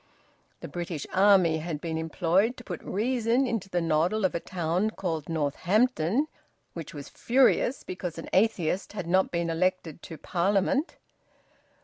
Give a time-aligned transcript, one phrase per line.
[0.61, 4.89] The British Army had been employed to put reason into the noddle of a town
[4.89, 6.27] called Northampton
[6.73, 10.97] which was furious because an atheist had not been elected to Parliament.